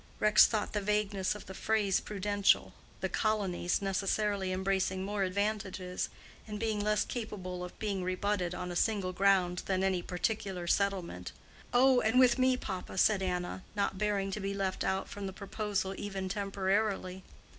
[0.19, 6.09] Rex thought the vagueness of the phrase prudential; "the colonies" necessarily embracing more advantages,
[6.47, 11.33] and being less capable of being rebutted on a single ground than any particular settlement.
[11.71, 15.33] "Oh, and with me, papa," said Anna, not bearing to be left out from the
[15.33, 17.21] proposal even temporarily.